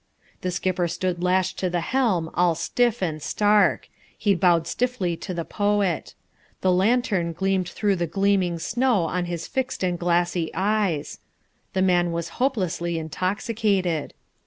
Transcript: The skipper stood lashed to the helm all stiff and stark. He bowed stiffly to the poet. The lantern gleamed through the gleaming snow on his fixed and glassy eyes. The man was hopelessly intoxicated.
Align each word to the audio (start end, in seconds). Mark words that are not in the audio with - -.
The 0.41 0.49
skipper 0.49 0.87
stood 0.87 1.21
lashed 1.21 1.59
to 1.59 1.69
the 1.69 1.79
helm 1.81 2.31
all 2.33 2.55
stiff 2.55 3.03
and 3.03 3.21
stark. 3.21 3.87
He 4.17 4.33
bowed 4.33 4.65
stiffly 4.65 5.15
to 5.17 5.31
the 5.31 5.45
poet. 5.45 6.15
The 6.61 6.71
lantern 6.71 7.33
gleamed 7.33 7.69
through 7.69 7.97
the 7.97 8.07
gleaming 8.07 8.57
snow 8.57 9.03
on 9.03 9.25
his 9.25 9.45
fixed 9.47 9.83
and 9.83 9.99
glassy 9.99 10.49
eyes. 10.55 11.19
The 11.73 11.83
man 11.83 12.11
was 12.11 12.29
hopelessly 12.39 12.97
intoxicated. 12.97 14.15